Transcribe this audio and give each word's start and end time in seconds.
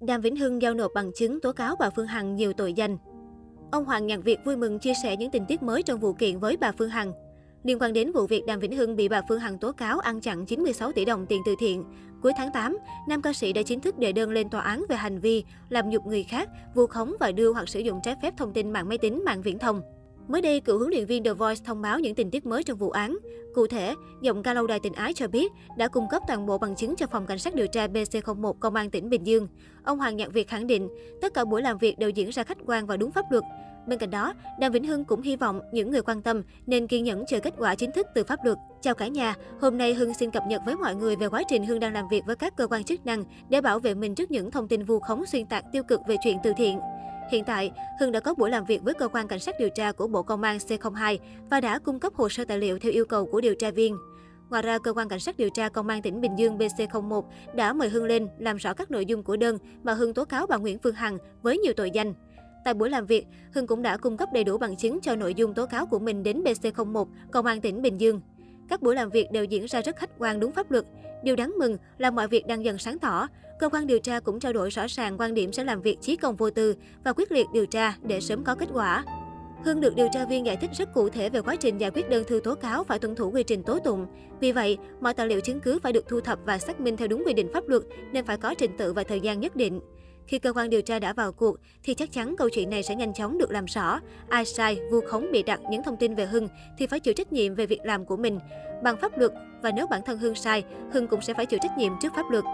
Đàm 0.00 0.20
Vĩnh 0.20 0.36
Hưng 0.36 0.62
giao 0.62 0.74
nộp 0.74 0.92
bằng 0.94 1.10
chứng 1.12 1.40
tố 1.40 1.52
cáo 1.52 1.76
bà 1.78 1.90
Phương 1.90 2.06
Hằng 2.06 2.36
nhiều 2.36 2.52
tội 2.52 2.72
danh. 2.72 2.98
Ông 3.72 3.84
Hoàng 3.84 4.06
Nhạc 4.06 4.24
Việt 4.24 4.38
vui 4.44 4.56
mừng 4.56 4.78
chia 4.78 4.92
sẻ 5.02 5.16
những 5.16 5.30
tình 5.30 5.46
tiết 5.48 5.62
mới 5.62 5.82
trong 5.82 6.00
vụ 6.00 6.12
kiện 6.12 6.38
với 6.38 6.56
bà 6.56 6.72
Phương 6.72 6.88
Hằng. 6.88 7.12
Liên 7.62 7.78
quan 7.78 7.92
đến 7.92 8.12
vụ 8.12 8.26
việc 8.26 8.46
Đàm 8.46 8.60
Vĩnh 8.60 8.76
Hưng 8.76 8.96
bị 8.96 9.08
bà 9.08 9.22
Phương 9.28 9.40
Hằng 9.40 9.58
tố 9.58 9.72
cáo 9.72 9.98
ăn 9.98 10.20
chặn 10.20 10.46
96 10.46 10.92
tỷ 10.92 11.04
đồng 11.04 11.26
tiền 11.26 11.42
từ 11.46 11.54
thiện, 11.58 11.84
cuối 12.22 12.32
tháng 12.36 12.52
8, 12.52 12.78
nam 13.08 13.22
ca 13.22 13.32
sĩ 13.32 13.52
đã 13.52 13.62
chính 13.62 13.80
thức 13.80 13.98
đệ 13.98 14.12
đơn 14.12 14.30
lên 14.30 14.48
tòa 14.48 14.60
án 14.60 14.84
về 14.88 14.96
hành 14.96 15.20
vi 15.20 15.44
làm 15.68 15.90
nhục 15.90 16.06
người 16.06 16.22
khác, 16.22 16.48
vu 16.74 16.86
khống 16.86 17.14
và 17.20 17.32
đưa 17.32 17.52
hoặc 17.52 17.68
sử 17.68 17.80
dụng 17.80 18.00
trái 18.02 18.14
phép 18.22 18.34
thông 18.36 18.52
tin 18.52 18.70
mạng 18.70 18.88
máy 18.88 18.98
tính, 18.98 19.24
mạng 19.24 19.42
viễn 19.42 19.58
thông. 19.58 19.82
Mới 20.28 20.42
đây, 20.42 20.60
cựu 20.60 20.78
huấn 20.78 20.90
luyện 20.90 21.06
viên 21.06 21.24
The 21.24 21.32
Voice 21.32 21.60
thông 21.64 21.82
báo 21.82 21.98
những 21.98 22.14
tình 22.14 22.30
tiết 22.30 22.46
mới 22.46 22.62
trong 22.62 22.78
vụ 22.78 22.90
án. 22.90 23.18
Cụ 23.54 23.66
thể, 23.66 23.94
giọng 24.20 24.42
ca 24.42 24.54
lâu 24.54 24.66
đài 24.66 24.80
tình 24.80 24.92
ái 24.92 25.12
cho 25.12 25.28
biết 25.28 25.52
đã 25.76 25.88
cung 25.88 26.08
cấp 26.10 26.22
toàn 26.28 26.46
bộ 26.46 26.58
bằng 26.58 26.76
chứng 26.76 26.96
cho 26.96 27.06
phòng 27.06 27.26
cảnh 27.26 27.38
sát 27.38 27.54
điều 27.54 27.66
tra 27.66 27.86
BC01 27.86 28.52
Công 28.52 28.74
an 28.74 28.90
tỉnh 28.90 29.10
Bình 29.10 29.26
Dương. 29.26 29.48
Ông 29.84 29.98
Hoàng 29.98 30.16
Nhạc 30.16 30.32
Việt 30.32 30.48
khẳng 30.48 30.66
định, 30.66 30.88
tất 31.20 31.34
cả 31.34 31.44
buổi 31.44 31.62
làm 31.62 31.78
việc 31.78 31.98
đều 31.98 32.10
diễn 32.10 32.30
ra 32.30 32.42
khách 32.42 32.58
quan 32.66 32.86
và 32.86 32.96
đúng 32.96 33.10
pháp 33.10 33.24
luật. 33.30 33.44
Bên 33.86 33.98
cạnh 33.98 34.10
đó, 34.10 34.34
Đàm 34.58 34.72
Vĩnh 34.72 34.84
Hưng 34.84 35.04
cũng 35.04 35.22
hy 35.22 35.36
vọng 35.36 35.60
những 35.72 35.90
người 35.90 36.02
quan 36.02 36.22
tâm 36.22 36.42
nên 36.66 36.86
kiên 36.86 37.04
nhẫn 37.04 37.24
chờ 37.26 37.40
kết 37.40 37.54
quả 37.58 37.74
chính 37.74 37.92
thức 37.92 38.06
từ 38.14 38.24
pháp 38.24 38.44
luật. 38.44 38.58
Chào 38.82 38.94
cả 38.94 39.06
nhà, 39.06 39.34
hôm 39.60 39.78
nay 39.78 39.94
Hưng 39.94 40.14
xin 40.14 40.30
cập 40.30 40.42
nhật 40.48 40.62
với 40.66 40.76
mọi 40.76 40.94
người 40.94 41.16
về 41.16 41.28
quá 41.28 41.42
trình 41.48 41.66
Hưng 41.66 41.80
đang 41.80 41.92
làm 41.92 42.08
việc 42.08 42.22
với 42.26 42.36
các 42.36 42.56
cơ 42.56 42.66
quan 42.66 42.84
chức 42.84 43.06
năng 43.06 43.24
để 43.48 43.60
bảo 43.60 43.78
vệ 43.78 43.94
mình 43.94 44.14
trước 44.14 44.30
những 44.30 44.50
thông 44.50 44.68
tin 44.68 44.84
vu 44.84 45.00
khống 45.00 45.26
xuyên 45.26 45.46
tạc 45.46 45.64
tiêu 45.72 45.82
cực 45.82 46.00
về 46.08 46.16
chuyện 46.24 46.36
từ 46.44 46.52
thiện. 46.56 46.78
Hiện 47.30 47.44
tại, 47.44 47.72
Hưng 48.00 48.12
đã 48.12 48.20
có 48.20 48.34
buổi 48.34 48.50
làm 48.50 48.64
việc 48.64 48.82
với 48.82 48.94
cơ 48.94 49.08
quan 49.08 49.28
cảnh 49.28 49.40
sát 49.40 49.54
điều 49.58 49.68
tra 49.68 49.92
của 49.92 50.06
Bộ 50.06 50.22
Công 50.22 50.42
an 50.42 50.56
C02 50.56 51.18
và 51.50 51.60
đã 51.60 51.78
cung 51.78 52.00
cấp 52.00 52.14
hồ 52.14 52.28
sơ 52.28 52.44
tài 52.44 52.58
liệu 52.58 52.78
theo 52.78 52.92
yêu 52.92 53.04
cầu 53.04 53.26
của 53.26 53.40
điều 53.40 53.54
tra 53.54 53.70
viên. 53.70 53.96
Ngoài 54.50 54.62
ra, 54.62 54.78
cơ 54.78 54.92
quan 54.92 55.08
cảnh 55.08 55.20
sát 55.20 55.36
điều 55.36 55.50
tra 55.50 55.68
công 55.68 55.88
an 55.88 56.02
tỉnh 56.02 56.20
Bình 56.20 56.32
Dương 56.38 56.58
BC01 56.58 57.22
đã 57.54 57.72
mời 57.72 57.88
Hưng 57.88 58.04
lên 58.04 58.28
làm 58.38 58.56
rõ 58.56 58.74
các 58.74 58.90
nội 58.90 59.06
dung 59.06 59.22
của 59.22 59.36
đơn 59.36 59.58
mà 59.82 59.94
Hưng 59.94 60.14
tố 60.14 60.24
cáo 60.24 60.46
bà 60.46 60.56
Nguyễn 60.56 60.78
Phương 60.78 60.94
Hằng 60.94 61.18
với 61.42 61.58
nhiều 61.58 61.72
tội 61.76 61.90
danh. 61.90 62.14
Tại 62.64 62.74
buổi 62.74 62.90
làm 62.90 63.06
việc, 63.06 63.26
Hưng 63.54 63.66
cũng 63.66 63.82
đã 63.82 63.96
cung 63.96 64.16
cấp 64.16 64.28
đầy 64.32 64.44
đủ 64.44 64.58
bằng 64.58 64.76
chứng 64.76 65.00
cho 65.00 65.16
nội 65.16 65.34
dung 65.34 65.54
tố 65.54 65.66
cáo 65.66 65.86
của 65.86 65.98
mình 65.98 66.22
đến 66.22 66.42
BC01, 66.42 67.06
Công 67.32 67.46
an 67.46 67.60
tỉnh 67.60 67.82
Bình 67.82 68.00
Dương. 68.00 68.20
Các 68.68 68.82
buổi 68.82 68.94
làm 68.94 69.10
việc 69.10 69.30
đều 69.32 69.44
diễn 69.44 69.66
ra 69.66 69.80
rất 69.80 69.96
khách 69.96 70.10
quan 70.18 70.40
đúng 70.40 70.52
pháp 70.52 70.70
luật. 70.70 70.84
Điều 71.22 71.36
đáng 71.36 71.54
mừng 71.58 71.76
là 71.98 72.10
mọi 72.10 72.28
việc 72.28 72.46
đang 72.46 72.64
dần 72.64 72.78
sáng 72.78 72.98
tỏ. 72.98 73.28
Cơ 73.58 73.68
quan 73.68 73.86
điều 73.86 73.98
tra 73.98 74.20
cũng 74.20 74.40
trao 74.40 74.52
đổi 74.52 74.70
rõ 74.70 74.86
ràng 74.88 75.16
quan 75.18 75.34
điểm 75.34 75.52
sẽ 75.52 75.64
làm 75.64 75.82
việc 75.82 75.98
chí 76.00 76.16
công 76.16 76.36
vô 76.36 76.50
tư 76.50 76.74
và 77.04 77.12
quyết 77.12 77.32
liệt 77.32 77.46
điều 77.52 77.66
tra 77.66 77.96
để 78.02 78.20
sớm 78.20 78.44
có 78.44 78.54
kết 78.54 78.68
quả. 78.72 79.04
Hưng 79.64 79.80
được 79.80 79.96
điều 79.96 80.08
tra 80.12 80.24
viên 80.24 80.46
giải 80.46 80.56
thích 80.56 80.70
rất 80.78 80.94
cụ 80.94 81.08
thể 81.08 81.30
về 81.30 81.40
quá 81.40 81.56
trình 81.56 81.78
giải 81.78 81.90
quyết 81.90 82.10
đơn 82.10 82.24
thư 82.28 82.40
tố 82.44 82.54
cáo 82.54 82.84
phải 82.84 82.98
tuân 82.98 83.14
thủ 83.14 83.30
quy 83.30 83.42
trình 83.42 83.62
tố 83.62 83.78
tụng. 83.78 84.06
Vì 84.40 84.52
vậy, 84.52 84.78
mọi 85.00 85.14
tài 85.14 85.26
liệu 85.26 85.40
chứng 85.40 85.60
cứ 85.60 85.78
phải 85.82 85.92
được 85.92 86.08
thu 86.08 86.20
thập 86.20 86.38
và 86.44 86.58
xác 86.58 86.80
minh 86.80 86.96
theo 86.96 87.08
đúng 87.08 87.22
quy 87.26 87.32
định 87.32 87.48
pháp 87.54 87.68
luật 87.68 87.82
nên 88.12 88.24
phải 88.24 88.36
có 88.36 88.54
trình 88.58 88.70
tự 88.78 88.92
và 88.92 89.02
thời 89.02 89.20
gian 89.20 89.40
nhất 89.40 89.56
định. 89.56 89.80
Khi 90.26 90.38
cơ 90.38 90.52
quan 90.52 90.70
điều 90.70 90.82
tra 90.82 90.98
đã 90.98 91.12
vào 91.12 91.32
cuộc 91.32 91.56
thì 91.82 91.94
chắc 91.94 92.12
chắn 92.12 92.34
câu 92.38 92.48
chuyện 92.48 92.70
này 92.70 92.82
sẽ 92.82 92.94
nhanh 92.94 93.14
chóng 93.14 93.38
được 93.38 93.50
làm 93.50 93.64
rõ. 93.64 94.00
Ai 94.28 94.44
sai, 94.44 94.78
vu 94.90 95.00
khống 95.00 95.32
bị 95.32 95.42
đặt 95.42 95.60
những 95.70 95.82
thông 95.82 95.96
tin 95.96 96.14
về 96.14 96.26
Hưng 96.26 96.48
thì 96.78 96.86
phải 96.86 97.00
chịu 97.00 97.14
trách 97.14 97.32
nhiệm 97.32 97.54
về 97.54 97.66
việc 97.66 97.80
làm 97.84 98.04
của 98.04 98.16
mình 98.16 98.38
bằng 98.82 98.96
pháp 98.96 99.18
luật 99.18 99.32
và 99.62 99.70
nếu 99.70 99.86
bản 99.86 100.00
thân 100.06 100.18
Hưng 100.18 100.34
sai, 100.34 100.64
Hưng 100.92 101.08
cũng 101.08 101.22
sẽ 101.22 101.34
phải 101.34 101.46
chịu 101.46 101.58
trách 101.62 101.78
nhiệm 101.78 101.92
trước 102.00 102.12
pháp 102.14 102.30
luật. 102.30 102.44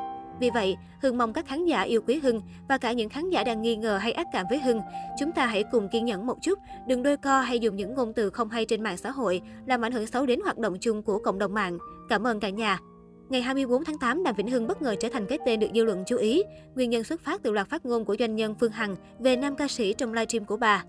Vì 0.40 0.50
vậy, 0.50 0.76
Hưng 1.02 1.18
mong 1.18 1.32
các 1.32 1.46
khán 1.46 1.64
giả 1.64 1.82
yêu 1.82 2.00
quý 2.06 2.18
Hưng 2.18 2.42
và 2.68 2.78
cả 2.78 2.92
những 2.92 3.08
khán 3.08 3.30
giả 3.30 3.44
đang 3.44 3.62
nghi 3.62 3.76
ngờ 3.76 3.96
hay 3.96 4.12
ác 4.12 4.26
cảm 4.32 4.46
với 4.50 4.58
Hưng, 4.58 4.80
chúng 5.20 5.32
ta 5.32 5.46
hãy 5.46 5.64
cùng 5.72 5.88
kiên 5.88 6.04
nhẫn 6.04 6.26
một 6.26 6.36
chút, 6.42 6.58
đừng 6.86 7.02
đôi 7.02 7.16
co 7.16 7.40
hay 7.40 7.58
dùng 7.58 7.76
những 7.76 7.94
ngôn 7.94 8.12
từ 8.12 8.30
không 8.30 8.48
hay 8.48 8.64
trên 8.64 8.82
mạng 8.82 8.96
xã 8.96 9.10
hội 9.10 9.40
làm 9.66 9.84
ảnh 9.84 9.92
hưởng 9.92 10.06
xấu 10.06 10.26
đến 10.26 10.40
hoạt 10.40 10.58
động 10.58 10.76
chung 10.80 11.02
của 11.02 11.18
cộng 11.18 11.38
đồng 11.38 11.54
mạng. 11.54 11.78
Cảm 12.08 12.26
ơn 12.26 12.40
cả 12.40 12.48
nhà. 12.48 12.78
Ngày 13.32 13.42
24 13.42 13.84
tháng 13.84 13.98
8, 13.98 14.24
Đàm 14.24 14.34
Vĩnh 14.34 14.50
Hưng 14.50 14.66
bất 14.66 14.82
ngờ 14.82 14.94
trở 15.00 15.08
thành 15.12 15.26
cái 15.26 15.38
tên 15.46 15.60
được 15.60 15.66
dư 15.74 15.84
luận 15.84 16.04
chú 16.06 16.16
ý. 16.16 16.42
Nguyên 16.74 16.90
nhân 16.90 17.04
xuất 17.04 17.20
phát 17.20 17.42
từ 17.42 17.52
loạt 17.52 17.68
phát 17.68 17.86
ngôn 17.86 18.04
của 18.04 18.16
doanh 18.18 18.36
nhân 18.36 18.54
Phương 18.60 18.72
Hằng 18.72 18.96
về 19.18 19.36
nam 19.36 19.56
ca 19.56 19.68
sĩ 19.68 19.92
trong 19.92 20.12
livestream 20.12 20.44
của 20.44 20.56
bà. 20.56 20.84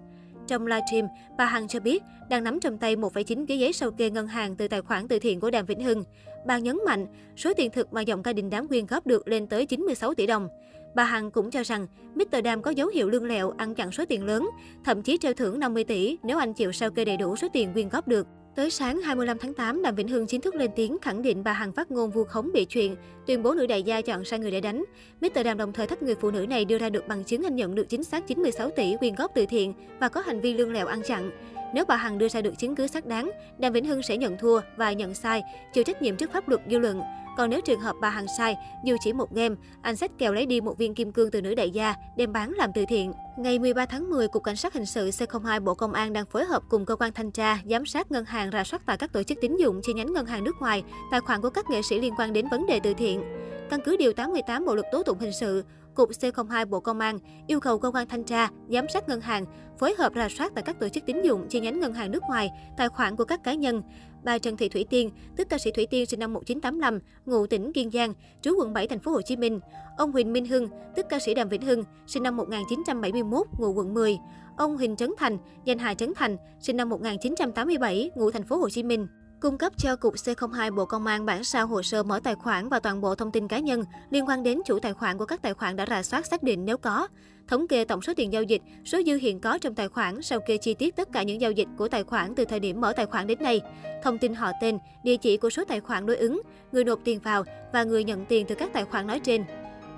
Trong 0.48 0.68
livestream, 0.68 1.08
bà 1.38 1.46
Hằng 1.46 1.68
cho 1.68 1.80
biết 1.80 2.04
đang 2.30 2.44
nắm 2.44 2.60
trong 2.60 2.78
tay 2.78 2.96
1,9 2.96 3.46
cái 3.46 3.60
giấy 3.60 3.74
sau 3.74 3.92
kê 3.92 4.10
ngân 4.10 4.28
hàng 4.28 4.56
từ 4.56 4.68
tài 4.68 4.82
khoản 4.82 5.08
từ 5.08 5.20
thiện 5.20 5.40
của 5.40 5.52
Đàm 5.52 5.66
Vĩnh 5.66 5.84
Hưng. 5.84 6.04
Bà 6.46 6.60
nhấn 6.60 6.78
mạnh, 6.86 7.08
số 7.38 7.54
tiền 7.54 7.72
thực 7.72 7.94
mà 7.94 8.02
dòng 8.02 8.24
ca 8.24 8.34
đình 8.34 8.50
đám 8.50 8.68
quyên 8.68 8.86
góp 8.86 9.08
được 9.08 9.28
lên 9.28 9.48
tới 9.48 9.66
96 9.66 10.14
tỷ 10.14 10.28
đồng. 10.28 10.48
Bà 10.96 11.04
Hằng 11.04 11.32
cũng 11.32 11.52
cho 11.52 11.64
rằng 11.64 11.88
Mr. 12.16 12.44
Đàm 12.44 12.62
có 12.62 12.72
dấu 12.72 12.88
hiệu 12.88 13.10
lương 13.10 13.26
lẹo 13.26 13.54
ăn 13.58 13.76
chặn 13.76 13.92
số 13.92 14.06
tiền 14.06 14.26
lớn, 14.26 14.50
thậm 14.86 15.02
chí 15.02 15.18
treo 15.18 15.34
thưởng 15.34 15.60
50 15.60 15.84
tỷ 15.84 16.18
nếu 16.24 16.38
anh 16.38 16.54
chịu 16.54 16.72
sao 16.72 16.92
kê 16.92 17.06
đầy 17.06 17.18
đủ 17.18 17.36
số 17.36 17.48
tiền 17.54 17.74
quyên 17.74 17.90
góp 17.90 18.08
được. 18.08 18.28
Tới 18.56 18.70
sáng 18.70 19.02
25 19.02 19.38
tháng 19.38 19.54
8, 19.54 19.82
Đàm 19.82 19.96
Vĩnh 19.96 20.08
Hưng 20.08 20.28
chính 20.28 20.42
thức 20.42 20.56
lên 20.56 20.72
tiếng 20.76 20.98
khẳng 21.02 21.22
định 21.22 21.44
bà 21.44 21.54
Hằng 21.54 21.72
phát 21.72 21.92
ngôn 21.92 22.12
vu 22.12 22.24
khống 22.24 22.52
bị 22.54 22.66
chuyện, 22.66 22.96
tuyên 23.28 23.44
bố 23.44 23.54
nữ 23.54 23.68
đại 23.68 23.84
gia 23.84 24.02
chọn 24.02 24.26
sai 24.26 24.40
người 24.40 24.52
để 24.52 24.62
đánh. 24.62 24.84
Mr. 25.22 25.44
Đàm 25.46 25.58
đồng 25.58 25.74
thời 25.74 25.88
thách 25.88 26.04
người 26.04 26.16
phụ 26.16 26.32
nữ 26.32 26.46
này 26.50 26.66
đưa 26.66 26.78
ra 26.78 26.90
được 26.90 27.08
bằng 27.08 27.24
chứng 27.24 27.44
anh 27.44 27.56
nhận 27.56 27.76
được 27.76 27.90
chính 27.90 28.04
xác 28.04 28.28
96 28.28 28.70
tỷ 28.70 28.96
quyên 29.00 29.16
góp 29.16 29.32
từ 29.36 29.46
thiện 29.46 29.74
và 30.00 30.10
có 30.10 30.22
hành 30.22 30.42
vi 30.42 30.54
lương 30.54 30.72
lẹo 30.72 30.88
ăn 30.88 31.02
chặn. 31.02 31.32
Nếu 31.74 31.86
bà 31.86 31.96
Hằng 31.96 32.18
đưa 32.18 32.30
ra 32.30 32.42
được 32.42 32.54
chứng 32.58 32.76
cứ 32.76 32.88
xác 32.88 33.06
đáng, 33.06 33.32
Đàm 33.58 33.74
Vĩnh 33.74 33.86
Hưng 33.86 34.02
sẽ 34.04 34.18
nhận 34.18 34.38
thua 34.38 34.60
và 34.78 34.92
nhận 34.92 35.14
sai, 35.14 35.44
chịu 35.74 35.84
trách 35.84 36.02
nhiệm 36.02 36.16
trước 36.16 36.32
pháp 36.34 36.50
luật 36.50 36.62
dư 36.72 36.80
luận. 36.80 37.02
Còn 37.38 37.50
nếu 37.50 37.62
trường 37.62 37.80
hợp 37.80 37.96
bà 38.02 38.10
Hằng 38.10 38.28
sai, 38.38 38.56
dù 38.86 38.96
chỉ 39.00 39.14
một 39.14 39.36
game, 39.36 39.56
anh 39.82 39.96
sách 39.96 40.12
kèo 40.18 40.34
lấy 40.34 40.46
đi 40.46 40.62
một 40.62 40.78
viên 40.78 40.96
kim 40.96 41.12
cương 41.12 41.32
từ 41.32 41.42
nữ 41.42 41.56
đại 41.56 41.70
gia, 41.70 41.96
đem 42.18 42.34
bán 42.34 42.54
làm 42.54 42.70
từ 42.76 42.86
thiện. 42.90 43.14
Ngày 43.38 43.60
13 43.60 43.86
tháng 43.86 44.10
10, 44.10 44.28
Cục 44.28 44.44
Cảnh 44.44 44.56
sát 44.56 44.74
Hình 44.74 44.86
sự 44.86 45.10
C02 45.10 45.64
Bộ 45.64 45.74
Công 45.74 45.94
an 45.94 46.14
đang 46.14 46.26
phối 46.26 46.46
hợp 46.46 46.64
cùng 46.70 46.86
cơ 46.86 46.96
quan 46.96 47.14
thanh 47.14 47.32
tra, 47.32 47.60
giám 47.70 47.86
sát 47.86 48.12
ngân 48.12 48.26
hàng 48.26 48.52
rà 48.52 48.64
soát 48.64 48.82
tại 48.86 48.98
các 48.98 49.14
tổ 49.14 49.24
chức 49.24 49.38
tín 49.42 49.58
dụng 49.58 49.82
chi 49.84 49.94
nhánh 49.94 50.14
ngân 50.14 50.26
hàng 50.26 50.44
nước 50.44 50.56
ngoài, 50.60 50.84
tài 51.12 51.20
khoản 51.20 51.42
của 51.42 51.50
các 51.50 51.70
nghệ 51.70 51.82
sĩ 51.82 52.00
liên 52.00 52.14
quan 52.18 52.34
đến 52.34 52.48
vấn 52.52 52.66
đề 52.68 52.80
từ 52.84 52.94
thiện. 52.94 53.24
Căn 53.70 53.80
cứ 53.86 53.98
Điều 53.98 54.14
88 54.14 54.66
Bộ 54.66 54.76
Luật 54.76 54.86
Tố 54.92 55.04
Tụng 55.04 55.20
Hình 55.20 55.34
sự, 55.40 55.64
Cục 55.96 56.10
C02 56.10 56.66
Bộ 56.66 56.80
Công 56.80 57.00
an 57.00 57.20
yêu 57.48 57.60
cầu 57.60 57.80
cơ 57.80 57.92
quan 57.92 58.08
thanh 58.08 58.24
tra, 58.24 58.50
giám 58.70 58.86
sát 58.90 59.10
ngân 59.10 59.22
hàng 59.22 59.46
phối 59.80 59.96
hợp 59.98 60.14
rà 60.16 60.30
soát 60.30 60.52
tại 60.56 60.64
các 60.64 60.80
tổ 60.80 60.90
chức 60.90 61.06
tín 61.06 61.22
dụng 61.22 61.48
chi 61.50 61.60
nhánh 61.60 61.80
ngân 61.80 61.94
hàng 61.94 62.12
nước 62.12 62.24
ngoài, 62.28 62.50
tài 62.78 62.90
khoản 62.90 63.16
của 63.16 63.26
các 63.26 63.44
cá 63.44 63.54
nhân. 63.54 63.82
Bà 64.24 64.38
Trần 64.38 64.58
Thị 64.58 64.70
Thủy 64.70 64.86
Tiên, 64.90 65.10
tức 65.36 65.50
ca 65.50 65.58
sĩ 65.58 65.72
Thủy 65.72 65.88
Tiên 65.88 66.06
sinh 66.06 66.20
năm 66.20 66.34
1985, 66.34 67.00
ngụ 67.26 67.48
tỉnh 67.48 67.74
Kiên 67.74 67.92
Giang, 67.92 68.14
trú 68.42 68.56
quận 68.58 68.74
7 68.74 68.88
thành 68.88 69.00
phố 69.00 69.12
Hồ 69.12 69.22
Chí 69.22 69.36
Minh. 69.36 69.60
Ông 69.98 70.12
Huỳnh 70.12 70.34
Minh 70.34 70.46
Hưng, 70.46 70.68
tức 70.96 71.06
ca 71.10 71.20
sĩ 71.20 71.34
Đàm 71.34 71.50
Vĩnh 71.50 71.62
Hưng, 71.62 71.84
sinh 72.08 72.24
năm 72.24 72.38
1971, 72.38 73.48
ngụ 73.58 73.74
quận 73.74 73.94
10. 73.94 74.18
Ông 74.58 74.78
Huỳnh 74.78 74.96
Trấn 74.96 75.10
Thành, 75.18 75.38
danh 75.66 75.80
hài 75.80 75.96
Trấn 75.96 76.14
Thành, 76.16 76.38
sinh 76.60 76.78
năm 76.78 76.90
1987, 76.90 78.12
ngụ 78.16 78.32
thành 78.32 78.44
phố 78.44 78.58
Hồ 78.58 78.70
Chí 78.70 78.84
Minh 78.84 79.08
cung 79.44 79.58
cấp 79.58 79.74
cho 79.78 79.96
Cục 79.96 80.14
C02 80.14 80.76
Bộ 80.76 80.86
Công 80.86 81.06
an 81.06 81.26
bản 81.26 81.44
sao 81.44 81.68
hồ 81.68 81.84
sơ 81.84 82.04
mở 82.04 82.20
tài 82.24 82.36
khoản 82.36 82.70
và 82.70 82.80
toàn 82.80 83.02
bộ 83.02 83.16
thông 83.16 83.32
tin 83.32 83.48
cá 83.48 83.60
nhân 83.60 83.84
liên 84.10 84.28
quan 84.28 84.44
đến 84.44 84.62
chủ 84.66 84.80
tài 84.80 84.94
khoản 84.94 85.18
của 85.18 85.26
các 85.26 85.42
tài 85.42 85.54
khoản 85.54 85.76
đã 85.76 85.86
rà 85.86 86.04
soát 86.04 86.26
xác 86.26 86.44
định 86.44 86.66
nếu 86.66 86.78
có. 86.78 87.08
Thống 87.48 87.68
kê 87.68 87.86
tổng 87.86 88.02
số 88.02 88.14
tiền 88.18 88.34
giao 88.34 88.44
dịch, 88.44 88.62
số 88.86 89.02
dư 89.06 89.16
hiện 89.16 89.40
có 89.40 89.58
trong 89.58 89.76
tài 89.76 89.88
khoản 89.88 90.22
sau 90.22 90.40
kê 90.40 90.58
chi 90.58 90.74
tiết 90.74 90.96
tất 90.96 91.12
cả 91.12 91.24
những 91.24 91.42
giao 91.42 91.52
dịch 91.52 91.68
của 91.78 91.88
tài 91.88 92.04
khoản 92.04 92.36
từ 92.36 92.46
thời 92.46 92.60
điểm 92.60 92.82
mở 92.82 92.94
tài 92.96 93.06
khoản 93.06 93.28
đến 93.28 93.38
nay. 93.42 93.62
Thông 94.04 94.18
tin 94.18 94.34
họ 94.34 94.52
tên, 94.62 94.78
địa 95.04 95.18
chỉ 95.18 95.38
của 95.38 95.50
số 95.50 95.64
tài 95.68 95.80
khoản 95.80 96.06
đối 96.06 96.18
ứng, 96.18 96.42
người 96.72 96.84
nộp 96.84 97.00
tiền 97.04 97.20
vào 97.20 97.44
và 97.74 97.84
người 97.84 98.04
nhận 98.04 98.26
tiền 98.26 98.46
từ 98.50 98.56
các 98.56 98.74
tài 98.74 98.86
khoản 98.86 99.08
nói 99.08 99.20
trên. 99.20 99.44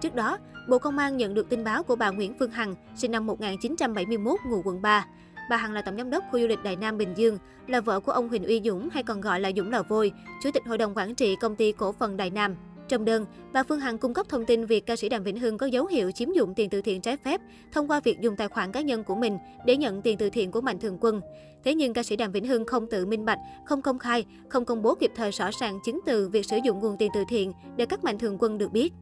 Trước 0.01 0.15
đó, 0.15 0.37
Bộ 0.69 0.79
Công 0.79 0.97
an 0.97 1.17
nhận 1.17 1.33
được 1.33 1.49
tin 1.49 1.63
báo 1.63 1.83
của 1.83 1.95
bà 1.95 2.09
Nguyễn 2.09 2.33
Phương 2.39 2.51
Hằng, 2.51 2.75
sinh 2.95 3.11
năm 3.11 3.25
1971, 3.25 4.39
ngụ 4.49 4.61
quận 4.65 4.81
3. 4.81 5.05
Bà 5.49 5.57
Hằng 5.57 5.73
là 5.73 5.81
tổng 5.81 5.97
giám 5.97 6.09
đốc 6.09 6.23
khu 6.31 6.39
du 6.39 6.47
lịch 6.47 6.63
Đại 6.63 6.75
Nam 6.75 6.97
Bình 6.97 7.13
Dương, 7.15 7.37
là 7.67 7.81
vợ 7.81 7.99
của 7.99 8.11
ông 8.11 8.29
Huỳnh 8.29 8.43
Uy 8.43 8.61
Dũng 8.65 8.89
hay 8.89 9.03
còn 9.03 9.21
gọi 9.21 9.39
là 9.39 9.51
Dũng 9.57 9.71
Lò 9.71 9.83
Vôi, 9.89 10.11
chủ 10.43 10.49
tịch 10.53 10.63
hội 10.67 10.77
đồng 10.77 10.93
quản 10.95 11.15
trị 11.15 11.35
công 11.41 11.55
ty 11.55 11.71
cổ 11.71 11.91
phần 11.91 12.17
Đại 12.17 12.29
Nam. 12.29 12.55
Trong 12.87 13.05
đơn, 13.05 13.25
bà 13.53 13.63
Phương 13.63 13.79
Hằng 13.79 13.97
cung 13.97 14.13
cấp 14.13 14.25
thông 14.29 14.45
tin 14.45 14.65
việc 14.65 14.85
ca 14.85 14.95
sĩ 14.95 15.09
Đàm 15.09 15.23
Vĩnh 15.23 15.39
Hưng 15.39 15.57
có 15.57 15.65
dấu 15.65 15.85
hiệu 15.85 16.11
chiếm 16.11 16.33
dụng 16.33 16.53
tiền 16.55 16.69
từ 16.69 16.81
thiện 16.81 17.01
trái 17.01 17.17
phép 17.17 17.41
thông 17.71 17.87
qua 17.87 17.99
việc 17.99 18.21
dùng 18.21 18.35
tài 18.35 18.47
khoản 18.47 18.71
cá 18.71 18.81
nhân 18.81 19.03
của 19.03 19.15
mình 19.15 19.37
để 19.65 19.77
nhận 19.77 20.01
tiền 20.01 20.17
từ 20.17 20.29
thiện 20.29 20.51
của 20.51 20.61
Mạnh 20.61 20.79
Thường 20.79 20.97
Quân. 21.01 21.21
Thế 21.63 21.75
nhưng 21.75 21.93
ca 21.93 22.03
sĩ 22.03 22.15
Đàm 22.15 22.31
Vĩnh 22.31 22.47
Hưng 22.47 22.65
không 22.65 22.87
tự 22.87 23.05
minh 23.05 23.25
bạch, 23.25 23.39
không 23.65 23.81
công 23.81 23.99
khai, 23.99 24.25
không 24.49 24.65
công 24.65 24.81
bố 24.81 24.95
kịp 24.95 25.11
thời 25.15 25.31
rõ 25.31 25.49
ràng 25.59 25.79
chứng 25.85 25.99
từ 26.05 26.29
việc 26.29 26.45
sử 26.45 26.57
dụng 26.63 26.79
nguồn 26.79 26.97
tiền 26.97 27.11
từ 27.15 27.23
thiện 27.29 27.53
để 27.77 27.85
các 27.85 28.03
Mạnh 28.03 28.17
Thường 28.17 28.37
Quân 28.39 28.57
được 28.57 28.71
biết. 28.71 28.93